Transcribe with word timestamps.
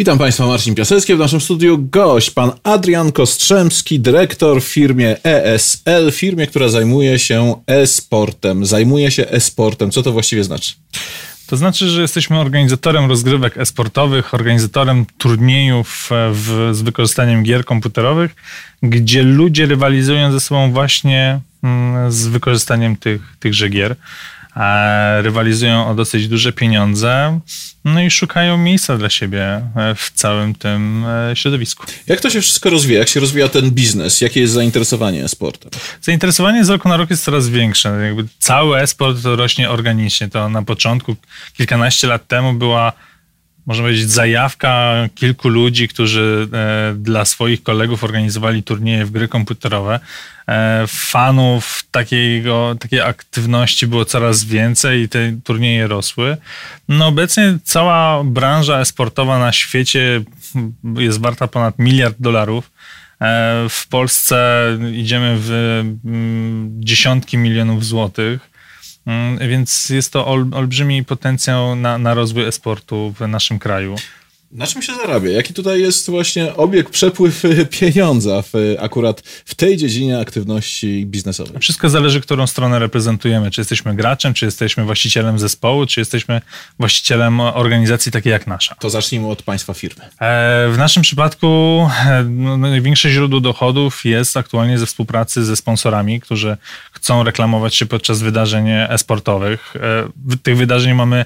Witam 0.00 0.18
Państwa, 0.18 0.46
Marcin 0.46 0.74
Piasecki. 0.74 1.14
W 1.14 1.18
naszym 1.18 1.40
studiu 1.40 1.78
gość, 1.78 2.30
pan 2.30 2.52
Adrian 2.62 3.12
Kostrzemski, 3.12 4.00
dyrektor 4.00 4.62
w 4.62 4.64
firmie 4.64 5.16
ESL, 5.24 6.12
firmie, 6.12 6.46
która 6.46 6.68
zajmuje 6.68 7.18
się 7.18 7.54
e-sportem. 7.66 8.66
Zajmuje 8.66 9.10
się 9.10 9.28
e-sportem. 9.28 9.90
Co 9.90 10.02
to 10.02 10.12
właściwie 10.12 10.44
znaczy? 10.44 10.74
To 11.46 11.56
znaczy, 11.56 11.88
że 11.88 12.02
jesteśmy 12.02 12.38
organizatorem 12.38 13.08
rozgrywek 13.08 13.58
e-sportowych, 13.58 14.34
organizatorem 14.34 15.06
turniejów 15.18 16.08
e, 16.12 16.30
w, 16.32 16.70
z 16.72 16.82
wykorzystaniem 16.82 17.42
gier 17.42 17.64
komputerowych, 17.64 18.34
gdzie 18.82 19.22
ludzie 19.22 19.66
rywalizują 19.66 20.32
ze 20.32 20.40
sobą 20.40 20.72
właśnie 20.72 21.40
mm, 21.62 22.12
z 22.12 22.26
wykorzystaniem 22.26 22.96
tych, 22.96 23.20
tychże 23.40 23.68
gier 23.68 23.96
rywalizują 25.20 25.88
o 25.88 25.94
dosyć 25.94 26.28
duże 26.28 26.52
pieniądze, 26.52 27.40
no 27.84 28.02
i 28.02 28.10
szukają 28.10 28.58
miejsca 28.58 28.98
dla 28.98 29.10
siebie 29.10 29.44
e, 29.76 29.94
w 29.94 30.10
całym 30.14 30.54
tym 30.54 31.04
e, 31.04 31.36
środowisku. 31.36 31.86
Jak 32.06 32.20
to 32.20 32.30
się 32.30 32.40
wszystko 32.40 32.70
rozwija? 32.70 32.98
Jak 32.98 33.08
się 33.08 33.20
rozwija 33.20 33.48
ten 33.48 33.70
biznes? 33.70 34.20
Jakie 34.20 34.40
jest 34.40 34.52
zainteresowanie 34.52 35.28
sportem? 35.28 35.70
Zainteresowanie 36.02 36.64
z 36.64 36.68
roku 36.68 36.88
na 36.88 36.96
rok 36.96 37.10
jest 37.10 37.24
coraz 37.24 37.48
większe. 37.48 37.88
Jakby 37.88 38.24
cały 38.38 38.78
esport 38.78 39.18
rośnie 39.24 39.70
organicznie. 39.70 40.28
To 40.28 40.48
na 40.48 40.62
początku, 40.62 41.16
kilkanaście 41.56 42.06
lat 42.06 42.26
temu 42.26 42.52
była 42.52 42.92
można 43.66 43.84
powiedzieć, 43.84 44.10
zajawka 44.10 44.94
kilku 45.14 45.48
ludzi, 45.48 45.88
którzy 45.88 46.48
e, 46.52 46.94
dla 46.94 47.24
swoich 47.24 47.62
kolegów 47.62 48.04
organizowali 48.04 48.62
turnieje 48.62 49.04
w 49.04 49.10
gry 49.10 49.28
komputerowe. 49.28 50.00
E, 50.48 50.84
fanów 50.88 51.84
takiego, 51.90 52.76
takiej 52.80 53.00
aktywności 53.00 53.86
było 53.86 54.04
coraz 54.04 54.44
więcej 54.44 55.02
i 55.02 55.08
te 55.08 55.32
turnieje 55.44 55.86
rosły. 55.86 56.36
No 56.88 57.06
obecnie 57.06 57.58
cała 57.64 58.24
branża 58.24 58.80
esportowa 58.80 59.38
na 59.38 59.52
świecie 59.52 60.22
jest 60.96 61.20
warta 61.20 61.48
ponad 61.48 61.78
miliard 61.78 62.16
dolarów. 62.18 62.70
E, 63.20 63.66
w 63.68 63.88
Polsce 63.88 64.66
idziemy 64.92 65.36
w 65.38 65.50
mm, 66.04 66.70
dziesiątki 66.84 67.38
milionów 67.38 67.84
złotych. 67.86 68.49
Mm, 69.06 69.48
więc 69.48 69.90
jest 69.90 70.12
to 70.12 70.26
olbrzymi 70.26 71.04
potencjał 71.04 71.76
na, 71.76 71.98
na 71.98 72.14
rozwój 72.14 72.44
esportu 72.44 73.14
w 73.20 73.28
naszym 73.28 73.58
kraju. 73.58 73.96
Na 74.52 74.66
czym 74.66 74.82
się 74.82 74.94
zarabia? 74.94 75.30
Jaki 75.30 75.54
tutaj 75.54 75.80
jest 75.80 76.10
właśnie 76.10 76.54
obieg, 76.54 76.90
przepływ 76.90 77.42
pieniądza 77.80 78.42
w, 78.42 78.52
akurat 78.78 79.20
w 79.44 79.54
tej 79.54 79.76
dziedzinie 79.76 80.18
aktywności 80.18 81.06
biznesowej? 81.06 81.60
Wszystko 81.60 81.88
zależy, 81.88 82.20
którą 82.20 82.46
stronę 82.46 82.78
reprezentujemy. 82.78 83.50
Czy 83.50 83.60
jesteśmy 83.60 83.94
graczem, 83.94 84.34
czy 84.34 84.44
jesteśmy 84.44 84.84
właścicielem 84.84 85.38
zespołu, 85.38 85.86
czy 85.86 86.00
jesteśmy 86.00 86.40
właścicielem 86.78 87.40
organizacji 87.40 88.12
takiej 88.12 88.30
jak 88.30 88.46
nasza. 88.46 88.74
To 88.74 88.90
zacznijmy 88.90 89.28
od 89.28 89.42
państwa 89.42 89.74
firmy. 89.74 90.04
E, 90.04 90.68
w 90.72 90.78
naszym 90.78 91.02
przypadku 91.02 91.46
e, 92.06 92.24
no, 92.24 92.56
największe 92.56 93.10
źródło 93.10 93.40
dochodów 93.40 94.04
jest 94.04 94.36
aktualnie 94.36 94.78
ze 94.78 94.86
współpracy 94.86 95.44
ze 95.44 95.56
sponsorami, 95.56 96.20
którzy 96.20 96.56
chcą 96.92 97.24
reklamować 97.24 97.74
się 97.74 97.86
podczas 97.86 98.22
wydarzeń 98.22 98.68
e-sportowych. 98.68 99.74
E, 99.76 100.38
tych 100.42 100.56
wydarzeń 100.56 100.94
mamy 100.94 101.24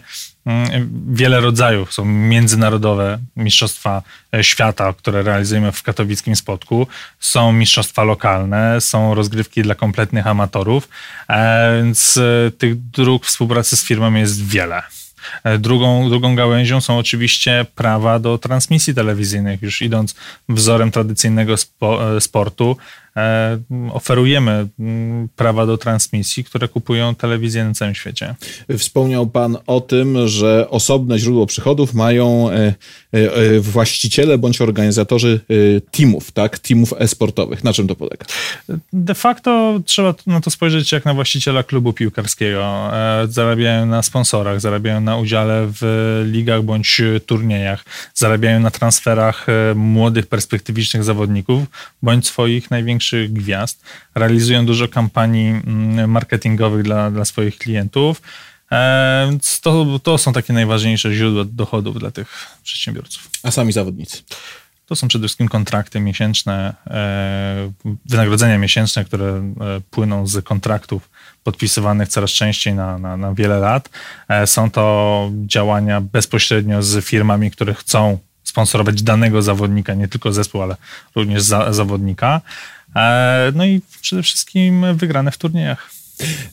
wiele 1.09 1.41
rodzajów. 1.41 1.93
Są 1.93 2.05
międzynarodowe 2.05 3.19
mistrzostwa 3.37 4.03
e, 4.35 4.45
świata, 4.45 4.93
które 4.93 5.23
realizujemy 5.23 5.73
w 5.73 5.83
katowickim 5.83 6.37
spotku. 6.37 6.87
Są 7.21 7.53
mistrzostwa 7.53 8.05
lokalne, 8.05 8.81
są 8.81 9.15
rozgrywki 9.15 9.63
dla 9.63 9.75
kompletnych 9.75 10.27
amatorów, 10.27 10.89
e, 11.29 11.83
więc 11.83 12.17
e, 12.17 12.51
tych 12.51 12.91
dróg 12.91 13.27
współpracy 13.27 13.77
z 13.77 13.85
firmą 13.85 14.15
jest 14.15 14.47
wiele. 14.47 14.83
Drugą, 15.59 16.09
drugą 16.09 16.37
gałęzią 16.37 16.81
są 16.81 16.99
oczywiście 16.99 17.67
prawa 17.75 18.19
do 18.19 18.39
transmisji 18.39 18.95
telewizyjnych. 18.95 19.63
Już 19.63 19.83
idąc 19.83 20.15
wzorem 20.49 20.91
tradycyjnego 20.91 21.57
spo, 21.57 22.21
sportu, 22.21 22.77
oferujemy 23.93 24.69
mm, 24.79 25.29
prawa 25.37 25.67
do 25.67 25.79
transmisji, 25.79 26.45
które 26.45 26.69
kupują 26.69 27.15
telewizje 27.15 27.65
na 27.65 27.75
całym 27.75 27.95
świecie. 27.95 28.35
Wspomniał 28.79 29.27
Pan 29.27 29.57
o 29.67 29.81
tym, 29.81 30.29
że 30.29 30.71
osobne 30.71 31.19
źródło 31.19 31.47
przychodów 31.47 31.95
mają 31.95 32.51
e, 32.51 32.75
e, 33.13 33.61
właściciele 33.61 34.39
bądź 34.39 34.61
organizatorzy 34.61 35.41
teamów, 35.91 36.33
tak? 36.33 36.59
Teamów 36.59 36.95
e-sportowych. 36.99 37.65
Na 37.65 37.73
czym 37.73 37.89
to 37.89 37.95
polega? 37.95 38.27
De 38.93 39.15
facto 39.15 39.81
trzeba 39.85 40.15
na 40.27 40.41
to 40.41 40.51
spojrzeć 40.51 40.93
jak 40.93 41.05
na 41.05 41.15
właściciela 41.15 41.63
klubu 41.63 41.93
piłkarskiego. 41.93 42.91
Zarabiają 43.29 43.87
na 43.87 44.03
sponsorach, 44.03 44.61
zarabiają 44.61 45.01
na 45.01 45.17
udziale 45.17 45.67
w 45.81 46.23
ligach 46.33 46.63
bądź 46.63 47.01
turniejach, 47.27 47.85
zarabiają 48.15 48.61
na 48.61 48.71
transferach 48.71 49.47
młodych, 49.75 50.27
perspektywicznych 50.27 51.05
zawodników 51.05 51.63
bądź 52.03 52.27
swoich 52.27 52.71
największych 52.71 53.04
największych 53.13 53.33
gwiazd, 53.33 53.83
realizują 54.15 54.67
dużo 54.67 54.89
kampanii 54.89 55.49
mm, 55.49 56.11
marketingowych 56.11 56.83
dla, 56.83 57.11
dla 57.11 57.25
swoich 57.25 57.59
klientów. 57.59 58.23
E, 58.73 59.27
więc 59.31 59.61
to, 59.61 60.01
to 60.03 60.19
są 60.19 60.33
takie 60.33 60.53
najważniejsze 60.53 61.15
źródła 61.15 61.45
dochodów 61.45 61.99
dla 61.99 62.11
tych 62.11 62.57
przedsiębiorców. 62.63 63.31
A 63.43 63.51
sami 63.51 63.73
zawodnicy? 63.73 64.23
To 64.87 64.97
są 64.97 65.09
przede 65.09 65.23
wszystkim 65.23 65.49
kontrakty 65.49 66.01
miesięczne, 66.01 66.75
e, 66.87 67.73
wynagrodzenia 68.07 68.59
miesięczne, 68.59 69.05
które 69.05 69.27
e, 69.27 69.81
płyną 69.91 70.27
z 70.27 70.45
kontraktów 70.45 71.11
podpisywanych 71.45 72.09
coraz 72.09 72.31
częściej 72.31 72.75
na, 72.75 72.99
na, 72.99 73.17
na 73.17 73.35
wiele 73.35 73.59
lat. 73.59 73.91
Są 74.47 74.71
to 74.71 75.31
działania 75.47 76.01
bezpośrednio 76.01 76.83
z 76.83 77.05
firmami, 77.05 77.51
które 77.51 77.75
chcą 77.75 78.19
sponsorować 78.45 79.03
danego 79.03 79.43
zawodnika, 79.43 79.95
nie 79.95 80.09
tylko 80.09 80.33
zespół, 80.33 80.63
ale 80.63 80.77
również 81.15 81.43
za, 81.43 81.73
zawodnika. 81.73 82.41
E, 82.97 83.53
no 83.55 83.65
i 83.65 83.81
przede 84.01 84.23
wszystkim 84.23 84.97
wygrane 84.97 85.31
w 85.31 85.39
turniejach. 85.39 85.91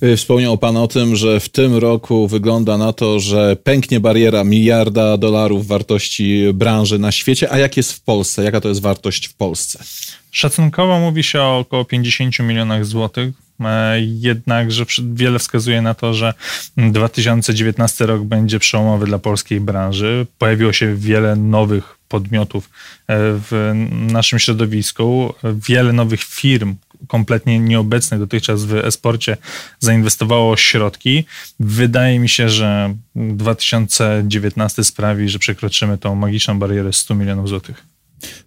E, 0.01 0.17
wspomniał 0.17 0.57
Pan 0.57 0.77
o 0.77 0.87
tym, 0.87 1.15
że 1.15 1.39
w 1.39 1.49
tym 1.49 1.75
roku 1.75 2.27
wygląda 2.27 2.77
na 2.77 2.93
to, 2.93 3.19
że 3.19 3.55
pęknie 3.55 3.99
bariera 3.99 4.43
miliarda 4.43 5.17
dolarów 5.17 5.67
wartości 5.67 6.43
branży 6.53 6.99
na 6.99 7.11
świecie. 7.11 7.51
A 7.51 7.57
jak 7.57 7.77
jest 7.77 7.93
w 7.93 8.01
Polsce? 8.01 8.43
Jaka 8.43 8.61
to 8.61 8.69
jest 8.69 8.81
wartość 8.81 9.27
w 9.27 9.33
Polsce? 9.33 9.83
Szacunkowo 10.31 10.99
mówi 10.99 11.23
się 11.23 11.41
o 11.41 11.57
około 11.57 11.85
50 11.85 12.39
milionach 12.39 12.85
złotych. 12.85 13.33
E, 13.65 14.01
jednakże 14.01 14.85
wiele 15.13 15.39
wskazuje 15.39 15.81
na 15.81 15.93
to, 15.93 16.13
że 16.13 16.33
2019 16.77 18.05
rok 18.05 18.23
będzie 18.23 18.59
przełomowy 18.59 19.05
dla 19.05 19.19
polskiej 19.19 19.59
branży. 19.59 20.27
Pojawiło 20.37 20.73
się 20.73 20.95
wiele 20.95 21.35
nowych 21.35 21.97
podmiotów 22.07 22.65
e, 22.65 22.69
w 23.17 23.73
naszym 23.91 24.39
środowisku. 24.39 25.33
Wiele 25.43 25.93
nowych 25.93 26.23
firm, 26.23 26.75
kompletnie 27.07 27.59
nieobecnych 27.59 28.19
dotychczas 28.19 28.63
w 28.63 28.75
esporcie, 28.75 29.37
zainwestowało 29.79 30.57
środki. 30.57 31.25
Wydaje 31.59 32.19
mi 32.19 32.29
się, 32.29 32.49
że 32.49 32.95
2019 33.15 34.83
sprawi, 34.83 35.29
że 35.29 35.39
przekroczymy 35.39 35.97
tą 35.97 36.15
magiczną 36.15 36.59
barierę 36.59 36.93
100 36.93 37.15
milionów 37.15 37.49
złotych. 37.49 37.90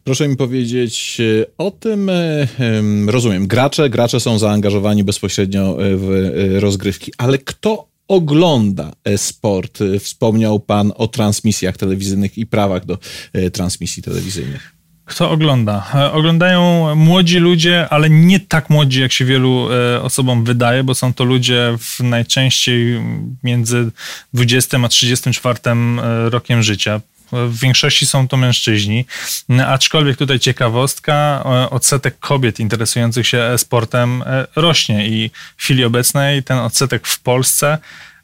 Proszę 0.05 0.29
mi 0.29 0.37
powiedzieć 0.37 1.21
e, 1.21 1.47
o 1.59 1.71
tym, 1.71 2.09
e, 2.09 2.47
rozumiem, 3.07 3.47
gracze, 3.47 3.91
gracze 3.91 4.21
są 4.21 4.39
zaangażowani 4.39 5.05
bezpośrednio 5.05 5.77
w 5.79 6.31
rozgrywki, 6.61 7.13
ale 7.19 7.39
kto 7.39 7.95
ogląda 8.09 8.93
sport. 9.17 9.79
Wspomniał 10.01 10.61
Pan 10.61 10.93
o 10.97 11.09
transmisjach 11.09 11.77
telewizyjnych 11.77 12.39
i 12.39 12.47
prawach 12.47 12.85
do 12.85 12.99
e, 13.33 13.51
transmisji 13.51 14.03
telewizyjnych. 14.03 14.75
Kto 15.05 15.31
ogląda? 15.31 15.91
E, 15.95 16.13
oglądają 16.13 16.95
młodzi 16.95 17.39
ludzie, 17.39 17.89
ale 17.89 18.11
nie 18.11 18.41
tak 18.41 18.71
młodzi, 18.71 19.01
jak 19.01 19.13
się 19.13 19.25
wielu 19.25 19.69
e, 19.73 20.03
osobom 20.03 20.45
wydaje, 20.45 20.85
bo 20.85 20.95
są 20.95 21.15
to 21.15 21.25
ludzie 21.25 21.77
w 21.79 22.01
najczęściej 22.01 23.01
między 23.43 23.91
20 24.35 24.79
a 24.85 24.89
34 24.89 25.59
rokiem 26.31 26.63
życia. 26.63 27.01
W 27.49 27.59
większości 27.59 28.07
są 28.07 28.29
to 28.29 28.37
mężczyźni, 28.37 29.05
aczkolwiek 29.67 30.17
tutaj 30.17 30.39
ciekawostka, 30.39 31.45
odsetek 31.71 32.19
kobiet 32.19 32.61
interesujących 32.61 33.27
się 33.27 33.59
sportem 33.59 34.23
e, 34.27 34.47
rośnie 34.57 35.09
i 35.09 35.31
w 35.57 35.63
chwili 35.63 35.85
obecnej 35.85 36.43
ten 36.43 36.59
odsetek 36.59 37.07
w 37.07 37.21
Polsce 37.21 37.79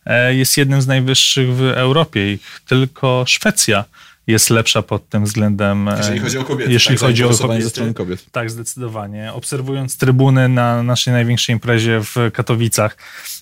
e, 0.06 0.34
jest 0.34 0.56
jednym 0.56 0.82
z 0.82 0.86
najwyższych 0.86 1.54
w 1.54 1.62
Europie. 1.62 2.20
Tylko 2.66 3.24
Szwecja 3.26 3.84
jest 4.26 4.50
lepsza 4.50 4.82
pod 4.82 5.08
tym 5.08 5.24
względem. 5.24 5.88
E, 5.88 5.96
jeżeli 5.98 6.18
chodzi 6.18 6.38
o 6.38 6.44
kobiety. 6.44 6.72
Jeśli 6.72 6.94
tak, 6.94 7.00
chodzi 7.00 7.24
o 7.24 7.28
kobiety, 7.28 7.94
kobiet. 7.94 8.24
Tak, 8.32 8.50
zdecydowanie. 8.50 9.32
Obserwując 9.32 9.96
trybuny 9.96 10.48
na 10.48 10.82
naszej 10.82 11.12
największej 11.12 11.52
imprezie 11.52 12.00
w 12.02 12.30
Katowicach, 12.32 12.96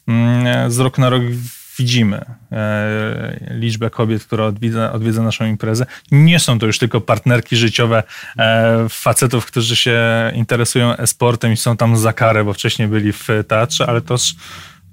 mm, 0.09 0.71
z 0.73 0.79
roku 0.79 1.01
na 1.01 1.11
rok 1.11 1.23
widzimy 1.79 2.25
e, 2.53 3.41
liczbę 3.51 3.91
kobiet, 3.91 4.25
które 4.25 4.45
odwiedza, 4.45 4.93
odwiedza 4.93 5.23
naszą 5.23 5.47
imprezę. 5.47 5.87
Nie 6.13 6.41
są 6.41 6.59
to 6.59 6.67
już 6.67 6.79
tylko 6.79 7.01
partnerki 7.01 7.57
życiowe 7.57 8.03
e, 8.39 8.87
facetów, 8.89 9.47
którzy 9.47 9.77
się 9.77 10.01
interesują 10.35 10.97
e-sportem 10.97 11.53
i 11.53 11.57
są 11.57 11.77
tam 11.77 11.97
za 11.97 12.13
karę, 12.13 12.45
bo 12.45 12.53
wcześniej 12.53 12.89
byli 12.89 13.13
w 13.13 13.29
teatrze, 13.49 13.87
ale 13.87 14.01
też 14.01 14.35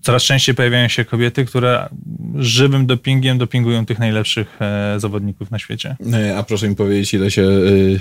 coraz 0.05 0.23
częściej 0.23 0.55
pojawiają 0.55 0.87
się 0.87 1.05
kobiety, 1.05 1.45
które 1.45 1.89
żywym 2.35 2.85
dopingiem 2.85 3.37
dopingują 3.37 3.85
tych 3.85 3.99
najlepszych 3.99 4.61
e, 4.61 4.99
zawodników 4.99 5.51
na 5.51 5.59
świecie. 5.59 5.95
A 6.37 6.43
proszę 6.43 6.69
mi 6.69 6.75
powiedzieć, 6.75 7.13
ile 7.13 7.31
się 7.31 7.47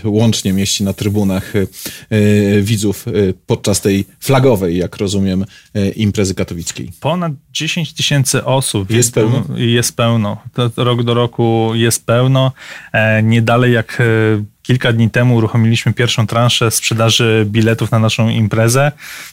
łącznie 0.05 0.53
mieści 0.53 0.85
na 0.85 0.93
trybunach 0.93 1.53
widzów 2.62 3.06
podczas 3.47 3.81
tej 3.81 4.05
flagowej, 4.21 4.77
jak 4.77 4.97
rozumiem, 4.97 5.45
imprezy 5.97 6.35
katowickiej? 6.35 6.91
Ponad 7.01 7.33
10 7.53 7.93
tysięcy 7.93 8.45
osób. 8.45 8.91
Jest 8.91 9.15
pełno? 9.15 9.45
Jest 9.56 9.97
pełno. 9.97 10.43
To 10.55 10.85
rok 10.85 11.03
do 11.03 11.15
roku 11.15 11.71
jest 11.75 12.06
pełno. 12.06 12.53
Nie 13.23 13.43
dalej 13.43 13.73
jak 13.73 14.03
Kilka 14.64 14.93
dni 14.93 15.11
temu 15.11 15.37
uruchomiliśmy 15.37 15.93
pierwszą 15.93 16.26
transzę 16.26 16.70
sprzedaży 16.70 17.46
biletów 17.49 17.90
na 17.90 17.99
naszą 17.99 18.28
imprezę. 18.28 18.93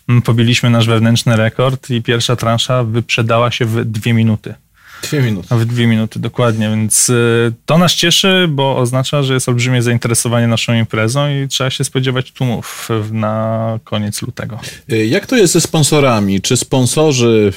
Mm, 0.09 0.21
pobiliśmy 0.21 0.69
nasz 0.69 0.87
wewnętrzny 0.87 1.35
rekord 1.35 1.89
i 1.89 2.01
pierwsza 2.01 2.35
transza 2.35 2.83
wyprzedała 2.83 3.51
się 3.51 3.65
w 3.65 3.85
dwie 3.85 4.13
minuty. 4.13 4.53
Dwie 5.03 5.21
minuty. 5.21 5.55
W 5.55 5.65
dwie 5.65 5.87
minuty, 5.87 6.19
dokładnie. 6.19 6.69
Więc 6.69 7.09
y, 7.09 7.53
to 7.65 7.77
nas 7.77 7.93
cieszy, 7.93 8.47
bo 8.49 8.77
oznacza, 8.77 9.23
że 9.23 9.33
jest 9.33 9.49
olbrzymie 9.49 9.81
zainteresowanie 9.81 10.47
naszą 10.47 10.73
imprezą 10.73 11.29
i 11.29 11.47
trzeba 11.47 11.69
się 11.69 11.83
spodziewać 11.83 12.31
tłumów 12.31 12.89
na 13.11 13.79
koniec 13.83 14.21
lutego. 14.21 14.59
Y, 14.91 15.05
jak 15.05 15.25
to 15.25 15.37
jest 15.37 15.53
ze 15.53 15.61
sponsorami? 15.61 16.41
Czy 16.41 16.57
sponsorzy 16.57 17.53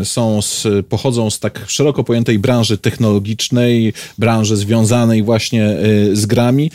y, 0.00 0.04
są 0.04 0.42
z, 0.42 0.66
pochodzą 0.88 1.30
z 1.30 1.38
tak 1.38 1.64
szeroko 1.66 2.04
pojętej 2.04 2.38
branży 2.38 2.78
technologicznej, 2.78 3.92
branży 4.18 4.56
związanej 4.56 5.22
właśnie 5.22 5.76
z 6.12 6.26
grami, 6.26 6.70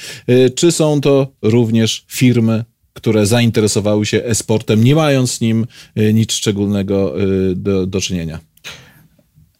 czy 0.55 0.71
są 0.71 1.01
to 1.01 1.27
również 1.41 2.05
firmy 2.07 2.63
które 2.93 3.25
zainteresowały 3.25 4.05
się 4.05 4.23
e-sportem, 4.23 4.83
nie 4.83 4.95
mając 4.95 5.31
z 5.31 5.41
nim 5.41 5.65
nic 6.13 6.33
szczególnego 6.33 7.13
do, 7.55 7.87
do 7.87 8.01
czynienia? 8.01 8.39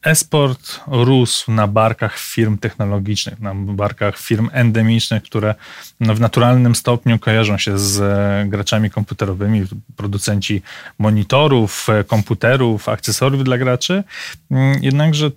Esport 0.06 0.82
rósł 0.88 1.52
na 1.52 1.68
barkach 1.68 2.18
firm 2.18 2.58
technologicznych, 2.58 3.40
na 3.40 3.56
barkach 3.56 4.18
firm 4.18 4.50
endemicznych, 4.54 5.24
które 5.24 5.56
no, 6.00 6.16
w 6.16 6.20
naturalnym 6.20 6.76
stopniu 6.76 7.20
kojarzą 7.20 7.58
się 7.58 7.80
z 7.80 8.02
e, 8.02 8.50
graczami 8.50 8.90
komputerowymi, 8.90 9.66
producenci 9.96 10.62
monitorów, 11.00 11.88
e, 11.90 12.04
komputerów, 12.04 12.90
akcesoriów 12.90 13.44
dla 13.44 13.58
graczy. 13.58 14.04
Mm, 14.52 14.84
jednakże 14.84 15.32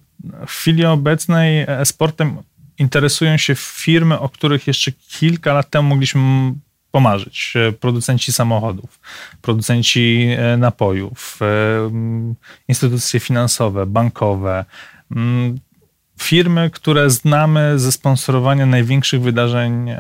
w 0.47 0.51
chwili 0.51 0.85
obecnej 0.85 1.65
esportem 1.69 2.37
interesują 2.79 3.37
się 3.37 3.55
firmy, 3.55 4.19
o 4.19 4.29
których 4.29 4.67
jeszcze 4.67 4.93
kilka 4.93 5.53
lat 5.53 5.71
temu 5.71 5.89
mogliśmy 5.89 6.53
pomarzyć. 6.91 7.55
E, 7.57 7.73
producenci 7.73 8.33
samochodów, 8.33 9.01
producenci 9.43 10.29
e, 10.39 10.57
napojów, 10.57 11.39
e, 11.43 11.47
instytucje 12.69 13.21
finansowe, 13.21 13.87
bankowe, 13.87 14.65
firmy, 16.21 16.71
które 16.71 17.11
znamy 17.11 17.79
ze 17.79 17.93
sponsorowania 17.93 18.67
największych 18.67 19.21
wydarzeń 19.21 19.91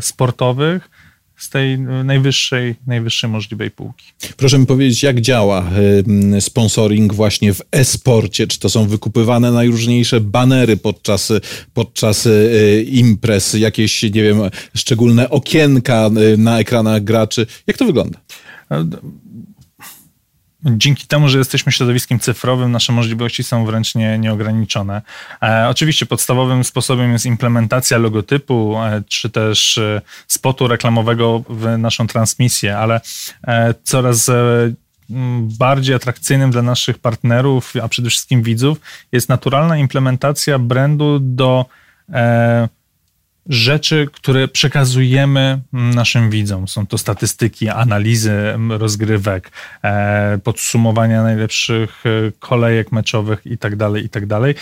sportowych, 0.00 0.90
z 1.36 1.50
tej 1.50 1.78
najwyższej, 1.78 2.74
najwyższej 2.86 3.30
możliwej 3.30 3.70
półki. 3.70 4.06
Proszę 4.36 4.58
mi 4.58 4.66
powiedzieć, 4.66 5.02
jak 5.02 5.20
działa 5.20 5.70
sponsoring 6.40 7.14
właśnie 7.14 7.54
w 7.54 7.62
e-sporcie? 7.72 8.46
Czy 8.46 8.58
to 8.58 8.68
są 8.68 8.86
wykupywane 8.86 9.52
najróżniejsze 9.52 10.20
banery 10.20 10.76
podczas, 10.76 11.32
podczas 11.74 12.26
e, 12.26 12.30
imprez, 12.82 13.54
jakieś, 13.54 14.02
nie 14.02 14.22
wiem, 14.22 14.40
szczególne 14.74 15.30
okienka 15.30 16.06
e, 16.06 16.36
na 16.36 16.58
ekranach 16.58 17.04
graczy? 17.04 17.46
Jak 17.66 17.76
to 17.76 17.84
wygląda? 17.84 18.18
Dzięki 20.64 21.06
temu, 21.06 21.28
że 21.28 21.38
jesteśmy 21.38 21.72
środowiskiem 21.72 22.20
cyfrowym, 22.20 22.72
nasze 22.72 22.92
możliwości 22.92 23.44
są 23.44 23.66
wręcz 23.66 23.94
nie, 23.94 24.18
nieograniczone. 24.18 25.02
E, 25.42 25.68
oczywiście 25.68 26.06
podstawowym 26.06 26.64
sposobem 26.64 27.12
jest 27.12 27.26
implementacja 27.26 27.98
logotypu, 27.98 28.76
e, 28.78 29.02
czy 29.08 29.30
też 29.30 29.78
e, 29.78 30.00
spotu 30.26 30.68
reklamowego 30.68 31.42
w 31.48 31.78
naszą 31.78 32.06
transmisję, 32.06 32.78
ale 32.78 33.00
e, 33.46 33.74
coraz 33.84 34.28
e, 34.28 34.34
bardziej 35.58 35.94
atrakcyjnym 35.94 36.50
dla 36.50 36.62
naszych 36.62 36.98
partnerów, 36.98 37.72
a 37.82 37.88
przede 37.88 38.10
wszystkim 38.10 38.42
widzów, 38.42 38.80
jest 39.12 39.28
naturalna 39.28 39.76
implementacja 39.76 40.58
brandu 40.58 41.18
do 41.20 41.66
e, 42.12 42.68
rzeczy, 43.48 44.08
które 44.12 44.48
przekazujemy 44.48 45.60
naszym 45.72 46.30
widzom. 46.30 46.68
Są 46.68 46.86
to 46.86 46.98
statystyki, 46.98 47.68
analizy 47.68 48.54
rozgrywek, 48.68 49.50
e, 49.82 50.38
podsumowania 50.38 51.22
najlepszych 51.22 52.04
e, 52.06 52.32
kolejek 52.38 52.92
meczowych 52.92 53.46
itd., 53.46 53.76
tak 53.76 54.02
itd., 54.02 54.40
tak 54.40 54.56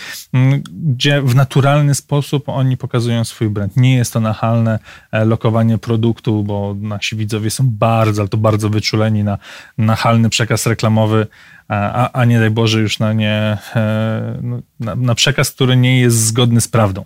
gdzie 0.71 1.21
w 1.21 1.35
naturalny 1.35 1.95
sposób 1.95 2.49
oni 2.49 2.77
pokazują 2.77 3.23
swój 3.23 3.49
brand. 3.49 3.77
Nie 3.77 3.95
jest 3.95 4.13
to 4.13 4.19
nachalne 4.19 4.79
e, 5.11 5.25
lokowanie 5.25 5.77
produktu, 5.77 6.43
bo 6.43 6.75
nasi 6.79 7.15
widzowie 7.15 7.49
są 7.49 7.69
bardzo, 7.69 8.21
ale 8.21 8.29
to 8.29 8.37
bardzo 8.37 8.69
wyczuleni 8.69 9.23
na 9.23 9.37
nachalny 9.77 10.29
przekaz 10.29 10.65
reklamowy, 10.65 11.27
a, 11.67 12.11
a 12.11 12.25
nie 12.25 12.39
daj 12.39 12.49
Boże 12.49 12.79
już 12.79 12.99
na, 12.99 13.13
nie, 13.13 13.57
no, 14.41 14.59
na, 14.79 14.95
na 14.95 15.15
przekaz, 15.15 15.51
który 15.51 15.77
nie 15.77 15.99
jest 15.99 16.17
zgodny 16.17 16.61
z 16.61 16.67
prawdą. 16.67 17.05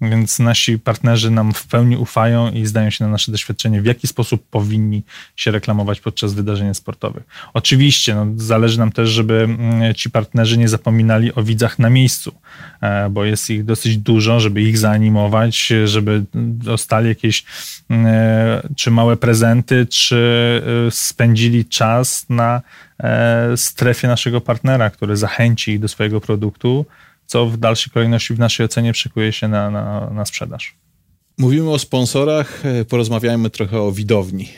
Więc 0.00 0.38
nasi 0.38 0.78
partnerzy 0.78 1.30
nam 1.30 1.52
w 1.52 1.66
pełni 1.66 1.96
ufają 1.96 2.50
i 2.50 2.66
zdają 2.66 2.90
się 2.90 3.04
na 3.04 3.10
nasze 3.10 3.32
doświadczenie, 3.32 3.82
w 3.82 3.86
jaki 3.86 4.06
sposób 4.06 4.46
powinni 4.50 5.02
się 5.36 5.50
reklamować 5.50 6.00
podczas 6.00 6.34
wydarzeń 6.34 6.74
sportowych. 6.74 7.22
Oczywiście 7.54 8.14
no, 8.14 8.26
zależy 8.36 8.78
nam 8.78 8.92
też, 8.92 9.08
żeby 9.08 9.34
mm, 9.34 9.94
ci 9.94 10.10
partnerzy 10.10 10.58
nie 10.58 10.68
zapominali 10.68 11.34
o 11.34 11.42
widzach 11.42 11.78
na 11.78 11.90
miejscu, 11.90 12.34
e, 12.80 13.10
bo 13.10 13.24
jest 13.24 13.50
ich 13.50 13.64
dosyć 13.64 13.98
dużo, 13.98 14.40
żeby 14.40 14.62
ich 14.62 14.78
zaanimować, 14.78 15.72
żeby 15.84 16.24
dostali 16.34 17.08
jakieś 17.08 17.44
mm, 17.90 18.06
e, 18.06 18.62
czy 18.76 18.90
małe 18.90 19.16
prezenty, 19.16 19.86
czy 19.86 20.62
e, 20.86 20.90
spędzili 20.90 21.64
czas 21.64 22.26
na 22.28 22.62
strefie 23.56 24.08
naszego 24.08 24.40
partnera, 24.40 24.90
który 24.90 25.16
zachęci 25.16 25.72
ich 25.72 25.80
do 25.80 25.88
swojego 25.88 26.20
produktu 26.20 26.86
co 27.32 27.46
w 27.46 27.56
dalszej 27.56 27.92
kolejności 27.92 28.34
w 28.34 28.38
naszej 28.38 28.66
ocenie 28.66 28.94
szykuje 28.94 29.32
się 29.32 29.48
na, 29.48 29.70
na, 29.70 30.10
na 30.10 30.24
sprzedaż. 30.24 30.76
Mówimy 31.38 31.70
o 31.70 31.78
sponsorach, 31.78 32.66
e, 32.66 32.84
porozmawiajmy 32.84 33.50
trochę 33.50 33.80
o 33.80 33.92
widowni. 33.92 34.48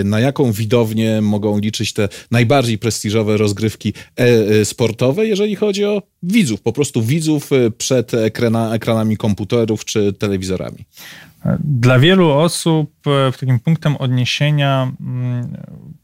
E, 0.00 0.04
na 0.04 0.20
jaką 0.20 0.52
widownię 0.52 1.20
mogą 1.20 1.58
liczyć 1.58 1.92
te 1.92 2.08
najbardziej 2.30 2.78
prestiżowe 2.78 3.36
rozgrywki 3.36 3.92
e, 4.16 4.64
sportowe, 4.64 5.26
jeżeli 5.26 5.56
chodzi 5.56 5.84
o 5.84 6.02
widzów, 6.22 6.60
po 6.60 6.72
prostu 6.72 7.02
widzów 7.02 7.50
przed 7.78 8.14
ekrana, 8.14 8.74
ekranami 8.74 9.16
komputerów 9.16 9.84
czy 9.84 10.12
telewizorami? 10.12 10.84
Dla 11.64 11.98
wielu 11.98 12.30
osób 12.30 12.90
takim 13.40 13.60
punktem 13.60 13.96
odniesienia 13.96 14.92
mm, 15.00 15.56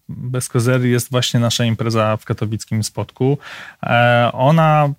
bez 0.08 0.48
kozery 0.48 0.88
jest 0.88 1.10
właśnie 1.10 1.40
nasza 1.40 1.64
impreza 1.64 2.16
w 2.16 2.24
katowickim 2.24 2.82
Spotku. 2.82 3.38
E, 3.82 4.30
ona, 4.32 4.92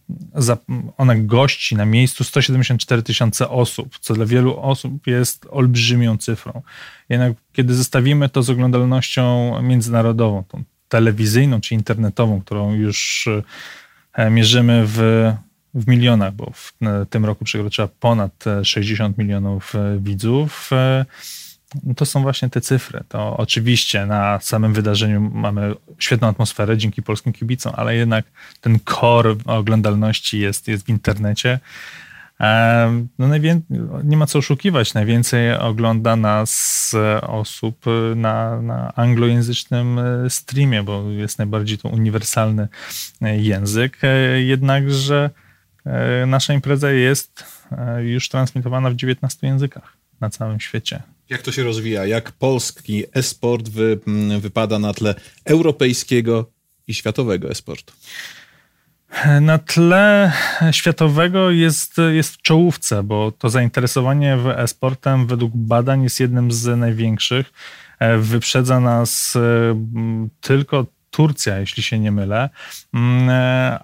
ona 0.97 1.15
gości 1.15 1.75
na 1.75 1.85
miejscu 1.85 2.23
174 2.23 3.03
tysiące 3.03 3.49
osób, 3.49 3.99
co 3.99 4.13
dla 4.13 4.25
wielu 4.25 4.59
osób 4.59 5.07
jest 5.07 5.47
olbrzymią 5.49 6.17
cyfrą. 6.17 6.61
Jednak 7.09 7.33
kiedy 7.53 7.75
zestawimy 7.75 8.29
to 8.29 8.43
z 8.43 8.49
oglądalnością 8.49 9.53
międzynarodową, 9.61 10.43
tą 10.43 10.63
telewizyjną 10.89 11.61
czy 11.61 11.75
internetową, 11.75 12.41
którą 12.41 12.73
już 12.73 13.29
e, 14.13 14.29
mierzymy 14.29 14.83
w, 14.85 15.31
w 15.73 15.87
milionach, 15.87 16.33
bo 16.33 16.51
w 16.53 16.73
tym 17.09 17.25
roku 17.25 17.45
przekroczyła 17.45 17.87
ponad 17.99 18.43
60 18.63 19.17
milionów 19.17 19.75
e, 19.75 19.99
widzów, 19.99 20.71
no 20.71 21.05
to 21.95 22.05
są 22.05 22.21
właśnie 22.21 22.49
te 22.49 22.61
cyfry. 22.61 23.03
To 23.09 23.37
oczywiście 23.37 24.05
na 24.05 24.39
samym 24.39 24.73
wydarzeniu 24.73 25.21
mamy 25.33 25.75
świetną 25.99 26.27
atmosferę 26.27 26.77
dzięki 26.77 27.03
polskim 27.03 27.33
kibicom, 27.33 27.73
ale 27.75 27.95
jednak 27.95 28.25
ten 28.61 28.79
core 28.85 29.35
oglądalności 29.45 30.39
jest, 30.39 30.67
jest 30.67 30.85
w 30.85 30.89
internecie. 30.89 31.59
No 33.19 33.27
nie 34.03 34.17
ma 34.17 34.25
co 34.25 34.39
oszukiwać. 34.39 34.93
Najwięcej 34.93 35.53
ogląda 35.53 36.15
nas 36.15 36.93
osób 37.21 37.85
na, 38.15 38.61
na 38.61 38.93
anglojęzycznym 38.95 39.99
e, 39.99 40.29
streamie, 40.29 40.83
bo 40.83 41.09
jest 41.09 41.37
najbardziej 41.37 41.77
to 41.77 41.89
uniwersalny 41.89 42.67
e, 43.21 43.37
język. 43.37 43.97
E, 44.03 44.41
jednakże 44.41 45.29
nasza 46.27 46.53
impreza 46.53 46.91
jest 46.91 47.43
już 47.99 48.29
transmitowana 48.29 48.89
w 48.89 48.95
19 48.95 49.47
językach 49.47 49.97
na 50.19 50.29
całym 50.29 50.59
świecie. 50.59 51.01
Jak 51.29 51.41
to 51.41 51.51
się 51.51 51.63
rozwija? 51.63 52.05
Jak 52.05 52.31
polski 52.31 53.03
e-sport 53.13 53.69
wy, 53.69 53.99
wypada 54.39 54.79
na 54.79 54.93
tle 54.93 55.15
europejskiego 55.45 56.51
i 56.87 56.93
światowego 56.93 57.49
e-sportu? 57.49 57.93
Na 59.41 59.57
tle 59.57 60.31
światowego 60.71 61.51
jest, 61.51 61.95
jest 62.13 62.33
w 62.33 62.41
czołówce, 62.41 63.03
bo 63.03 63.31
to 63.31 63.49
zainteresowanie 63.49 64.37
e-sportem 64.57 65.27
według 65.27 65.51
badań 65.55 66.03
jest 66.03 66.19
jednym 66.19 66.51
z 66.51 66.79
największych. 66.79 67.53
E, 67.99 68.17
wyprzedza 68.17 68.79
nas 68.79 69.35
e, 69.35 69.39
tylko 70.41 70.85
Turcja, 71.17 71.59
jeśli 71.59 71.83
się 71.83 71.99
nie 71.99 72.11
mylę, 72.11 72.49
mm, 72.93 73.29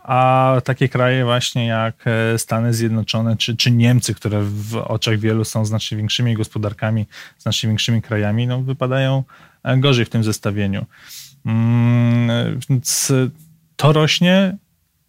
a 0.03 0.55
takie 0.63 0.89
kraje 0.89 1.25
właśnie 1.25 1.65
jak 1.65 2.05
Stany 2.37 2.73
Zjednoczone 2.73 3.37
czy, 3.37 3.57
czy 3.57 3.71
Niemcy, 3.71 4.13
które 4.13 4.41
w 4.43 4.75
oczach 4.75 5.19
wielu 5.19 5.45
są 5.45 5.65
znacznie 5.65 5.97
większymi 5.97 6.33
gospodarkami, 6.33 7.05
znacznie 7.39 7.67
większymi 7.67 8.01
krajami, 8.01 8.47
no, 8.47 8.61
wypadają 8.61 9.23
gorzej 9.77 10.05
w 10.05 10.09
tym 10.09 10.23
zestawieniu. 10.23 10.85
Mm, 11.45 12.59
więc 12.69 13.13
to 13.75 13.93
rośnie. 13.93 14.57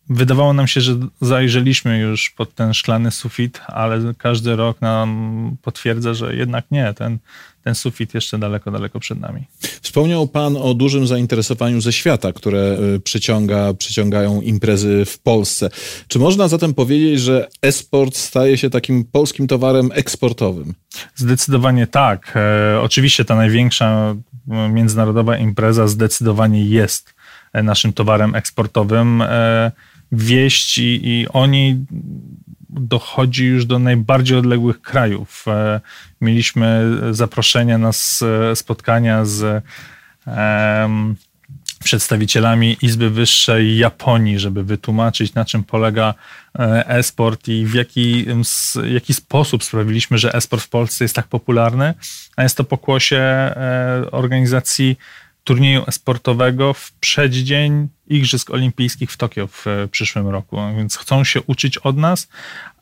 Wydawało 0.08 0.52
nam 0.52 0.66
się, 0.66 0.80
że 0.80 0.96
zajrzeliśmy 1.20 1.98
już 1.98 2.30
pod 2.30 2.54
ten 2.54 2.74
szklany 2.74 3.10
sufit, 3.10 3.60
ale 3.66 4.14
każdy 4.18 4.56
rok 4.56 4.80
nam 4.80 5.56
potwierdza, 5.62 6.14
że 6.14 6.36
jednak 6.36 6.64
nie, 6.70 6.94
ten, 6.94 7.18
ten 7.64 7.74
sufit 7.74 8.14
jeszcze 8.14 8.38
daleko, 8.38 8.70
daleko 8.70 9.00
przed 9.00 9.20
nami. 9.20 9.44
Wspomniał 9.82 10.28
Pan 10.28 10.56
o 10.56 10.74
dużym 10.74 11.06
zainteresowaniu 11.06 11.80
ze 11.80 11.92
świata, 11.92 12.32
które 12.32 12.78
y, 12.96 13.00
przyciąga, 13.00 13.74
przyciągają 13.74 14.40
imprezy 14.40 15.04
w 15.04 15.18
Polsce. 15.18 15.70
Czy 16.08 16.18
można 16.18 16.48
zatem 16.48 16.74
powiedzieć, 16.74 17.20
że 17.20 17.48
esport 17.62 18.16
staje 18.16 18.58
się 18.58 18.70
takim 18.70 19.04
polskim 19.04 19.46
towarem 19.46 19.90
eksportowym? 19.94 20.74
Zdecydowanie 21.14 21.86
tak. 21.86 22.32
E, 22.36 22.80
oczywiście 22.80 23.24
ta 23.24 23.36
największa 23.36 24.14
e, 24.50 24.68
międzynarodowa 24.68 25.36
impreza 25.36 25.88
zdecydowanie 25.88 26.64
jest 26.64 27.14
e, 27.52 27.62
naszym 27.62 27.92
towarem 27.92 28.34
eksportowym. 28.34 29.22
E, 29.22 29.72
wieść 30.12 30.78
i, 30.78 31.00
i 31.08 31.28
o 31.28 31.46
niej 31.46 31.76
dochodzi 32.74 33.46
już 33.46 33.66
do 33.66 33.78
najbardziej 33.78 34.38
odległych 34.38 34.82
krajów. 34.82 35.44
E, 35.48 35.80
mieliśmy 36.20 36.98
zaproszenia 37.10 37.78
na 37.78 37.90
spotkania 38.54 39.24
z 39.24 39.64
przedstawicielami 41.84 42.76
Izby 42.82 43.10
Wyższej 43.10 43.76
Japonii, 43.76 44.38
żeby 44.38 44.64
wytłumaczyć, 44.64 45.34
na 45.34 45.44
czym 45.44 45.64
polega 45.64 46.14
e, 46.58 46.88
e-sport 46.88 47.48
i 47.48 47.66
w 47.66 47.74
jaki, 47.74 48.26
jaki 48.92 49.14
sposób 49.14 49.64
sprawiliśmy, 49.64 50.18
że 50.18 50.34
e-sport 50.34 50.62
w 50.62 50.68
Polsce 50.68 51.04
jest 51.04 51.14
tak 51.14 51.26
popularny. 51.26 51.94
A 52.36 52.42
jest 52.42 52.56
to 52.56 52.64
pokłosie 52.64 53.16
e, 53.16 54.02
organizacji 54.10 54.96
turnieju 55.44 55.84
sportowego 55.90 56.74
w 56.74 56.92
przeddzień 56.92 57.88
Igrzysk 58.06 58.50
Olimpijskich 58.50 59.10
w 59.12 59.16
Tokio 59.16 59.46
w 59.46 59.64
przyszłym 59.90 60.28
roku. 60.28 60.56
Więc 60.76 60.96
chcą 60.96 61.24
się 61.24 61.42
uczyć 61.42 61.78
od 61.78 61.96
nas, 61.96 62.28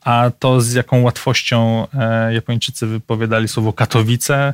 a 0.03 0.31
to 0.39 0.61
z 0.61 0.73
jaką 0.73 1.01
łatwością 1.01 1.87
e, 1.93 2.33
Japończycy 2.33 2.87
wypowiadali 2.87 3.47
słowo 3.47 3.73
Katowice, 3.73 4.53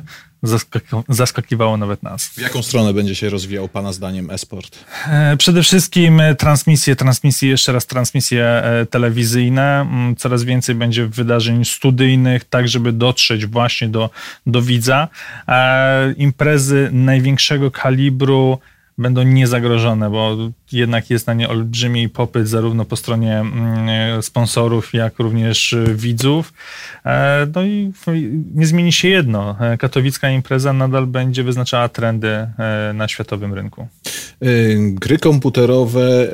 zaskakiwało 1.08 1.76
nawet 1.76 2.02
nas. 2.02 2.26
W 2.26 2.38
jaką 2.38 2.62
stronę 2.62 2.94
będzie 2.94 3.14
się 3.14 3.30
rozwijał 3.30 3.68
Pana 3.68 3.92
zdaniem 3.92 4.30
e-sport? 4.30 4.78
E, 5.08 5.36
przede 5.36 5.62
wszystkim 5.62 6.22
transmisje, 6.38 6.96
transmisje, 6.96 7.48
jeszcze 7.48 7.72
raz 7.72 7.86
transmisje 7.86 8.44
e, 8.44 8.86
telewizyjne. 8.86 9.80
Mm, 9.80 10.16
coraz 10.16 10.44
więcej 10.44 10.74
będzie 10.74 11.06
wydarzeń 11.06 11.64
studyjnych, 11.64 12.44
tak 12.44 12.68
żeby 12.68 12.92
dotrzeć 12.92 13.46
właśnie 13.46 13.88
do, 13.88 14.10
do 14.46 14.62
widza. 14.62 15.08
Imprezy 16.16 16.88
największego 16.92 17.70
kalibru 17.70 18.58
będą 19.00 19.22
niezagrożone, 19.22 20.10
bo 20.10 20.36
jednak 20.72 21.10
jest 21.10 21.26
na 21.26 21.34
nie 21.34 21.48
olbrzymi 21.48 22.08
popyt 22.08 22.48
zarówno 22.48 22.84
po 22.84 22.96
stronie 22.96 23.38
mm, 23.38 24.22
sponsorów, 24.22 24.94
jak 24.94 25.18
również 25.18 25.76
widzów. 25.94 26.52
E, 27.06 27.46
no 27.54 27.62
i 27.64 27.92
nie 28.54 28.66
zmieni 28.66 28.92
się 28.92 29.08
jedno. 29.08 29.56
E, 29.60 29.78
katowicka 29.78 30.30
impreza 30.30 30.72
nadal 30.72 31.06
będzie 31.06 31.44
wyznaczała 31.44 31.88
trendy 31.88 32.28
e, 32.28 32.92
na 32.94 33.08
światowym 33.08 33.54
rynku. 33.54 33.88
Gry 34.78 35.18
komputerowe 35.18 36.28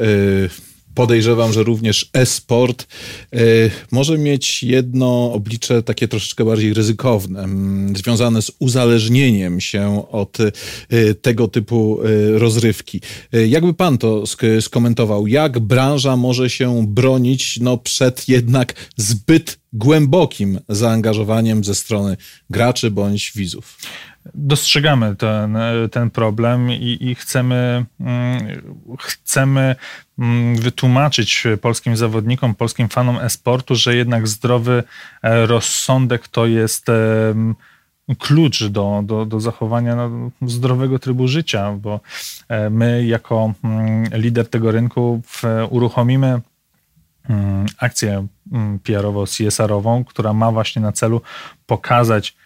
podejrzewam, 0.96 1.52
że 1.52 1.62
również 1.62 2.10
e-sport 2.12 2.86
e, 3.32 3.38
może 3.90 4.18
mieć 4.18 4.62
jedno 4.62 5.32
oblicze 5.32 5.82
takie 5.82 6.08
troszeczkę 6.08 6.44
bardziej 6.44 6.74
ryzykowne, 6.74 7.42
mm, 7.42 7.96
związane 7.96 8.42
z 8.42 8.52
uzależnieniem 8.58 9.60
się 9.60 10.10
od 10.10 10.38
e, 10.40 11.14
tego 11.14 11.48
typu 11.48 11.98
e, 12.02 12.38
rozrywki. 12.38 13.00
Jakby 13.48 13.74
pan 13.74 13.98
to 13.98 14.24
skomentował? 14.60 15.26
Jak 15.26 15.58
branża 15.58 16.16
może 16.16 16.50
się 16.50 16.86
bronić 16.86 17.58
no, 17.60 17.78
przed 17.78 18.28
jednak 18.28 18.74
zbyt 18.96 19.58
głębokim 19.72 20.60
zaangażowaniem 20.68 21.64
ze 21.64 21.74
strony 21.74 22.16
graczy 22.50 22.90
bądź 22.90 23.32
widzów? 23.36 23.78
Dostrzegamy 24.34 25.16
ten, 25.16 25.58
ten 25.90 26.10
problem 26.10 26.70
i, 26.70 26.98
i 27.00 27.14
chcemy, 27.14 27.84
mm, 28.00 28.40
chcemy 29.00 29.76
mm, 30.18 30.56
wytłumaczyć 30.56 31.44
polskim 31.60 31.96
zawodnikom, 31.96 32.54
polskim 32.54 32.88
fanom 32.88 33.18
e-sportu, 33.18 33.74
że 33.74 33.96
jednak 33.96 34.28
zdrowy 34.28 34.82
e, 35.22 35.46
rozsądek 35.46 36.28
to 36.28 36.46
jest 36.46 36.86
klucz 38.18 38.64
do, 38.64 39.02
do, 39.04 39.26
do 39.26 39.40
zachowania 39.40 39.96
no, 39.96 40.30
zdrowego 40.42 40.98
trybu 40.98 41.28
życia, 41.28 41.72
bo 41.72 42.00
e, 42.48 42.70
my 42.70 43.06
jako 43.06 43.52
mm, 43.64 44.04
lider 44.12 44.50
tego 44.50 44.70
rynku 44.70 45.22
uruchomimy 45.70 46.40
akcję 47.78 48.26
PR-owo-CSR-ową, 48.84 50.04
która 50.04 50.32
ma 50.32 50.52
właśnie 50.52 50.82
na 50.82 50.92
celu 50.92 51.20
pokazać 51.66 52.36
E, 52.36 52.45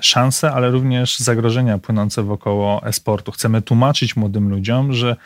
szanse, 0.00 0.52
ale 0.52 0.70
również 0.70 1.18
zagrożenia 1.18 1.78
płynące 1.78 2.22
wokoło 2.22 2.86
e-sportu. 2.86 3.32
Chcemy 3.32 3.62
tłumaczyć 3.62 4.16
młodym 4.16 4.50
ludziom, 4.50 4.92
że 4.92 5.16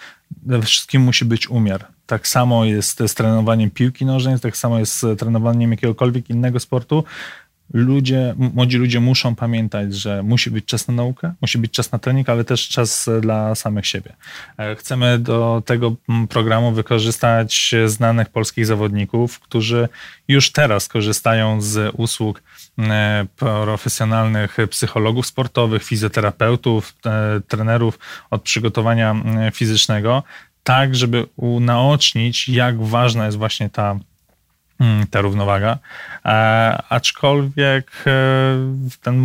we 0.47 0.63
wszystkim 0.63 1.03
musi 1.03 1.25
być 1.25 1.51
umiar. 1.51 1.87
Tak 2.07 2.29
samo 2.29 2.65
jest 2.65 2.99
z 3.07 3.15
trenowaniem 3.15 3.71
piłki 3.71 4.07
nożnej, 4.07 4.41
tak 4.41 4.57
samo 4.57 4.79
jest 4.79 4.99
z 4.99 5.19
trenowaniem 5.19 5.71
jakiegokolwiek 5.71 6.31
innego 6.31 6.61
sportu. 6.61 7.05
Ludzie, 7.73 8.35
młodzi 8.37 8.77
ludzie 8.77 9.01
muszą 9.01 9.35
pamiętać, 9.35 9.95
że 9.95 10.23
musi 10.23 10.51
być 10.51 10.65
czas 10.65 10.89
na 10.89 10.95
naukę, 10.95 11.35
musi 11.41 11.59
być 11.59 11.73
czas 11.73 11.93
na 11.93 11.99
trening, 11.99 12.29
ale 12.29 12.45
też 12.45 12.69
czas 12.69 13.09
dla 13.21 13.55
samych 13.55 13.87
siebie. 13.87 14.13
E, 14.59 14.77
chcemy 14.77 15.19
do 15.19 15.63
tego 15.67 15.97
programu 16.29 16.73
wykorzystać 16.73 17.75
znanych 17.87 18.29
polskich 18.29 18.67
zawodników, 18.67 19.41
którzy 19.41 19.89
już 20.29 20.53
teraz 20.53 20.89
korzystają 20.89 21.61
z 21.61 21.95
usług 21.97 22.43
E, 22.79 23.27
profesjonalnych 23.37 24.57
psychologów 24.71 25.27
sportowych, 25.27 25.85
fizjoterapeutów, 25.85 26.95
e, 27.07 27.41
trenerów 27.49 27.99
od 28.31 28.43
przygotowania 28.43 29.15
e, 29.15 29.51
fizycznego, 29.51 30.23
tak, 30.63 30.95
żeby 30.95 31.27
unaocznić, 31.37 32.49
jak 32.49 32.83
ważna 32.83 33.27
jest 33.27 33.39
właśnie 33.39 33.71
ta, 33.71 33.99
ta 35.11 35.21
równowaga. 35.21 35.79
Aczkolwiek 36.89 38.05
ten 39.03 39.19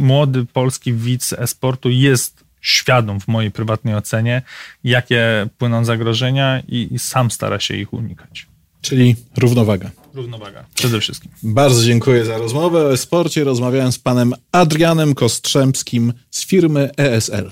młody 0.00 0.44
polski 0.52 0.92
widz 0.92 1.32
e-sportu 1.32 1.90
jest 1.90 2.44
świadom 2.60 3.20
w 3.20 3.28
mojej 3.28 3.50
prywatnej 3.50 3.94
ocenie, 3.94 4.42
jakie 4.84 5.48
płyną 5.58 5.84
zagrożenia 5.84 6.62
i, 6.68 6.88
i 6.90 6.98
sam 6.98 7.30
stara 7.30 7.60
się 7.60 7.76
ich 7.76 7.92
unikać. 7.92 8.46
Czyli 8.80 9.16
równowaga. 9.36 9.90
Równowaga, 10.14 10.64
przede 10.74 11.00
wszystkim. 11.00 11.30
Bardzo 11.42 11.84
dziękuję 11.84 12.24
za 12.24 12.38
rozmowę 12.38 12.88
o 12.88 12.96
sporcie. 12.96 13.44
Rozmawiałem 13.44 13.92
z 13.92 13.98
panem 13.98 14.34
Adrianem 14.52 15.14
Kostrzębskim 15.14 16.12
z 16.30 16.46
firmy 16.46 16.90
ESL. 16.96 17.50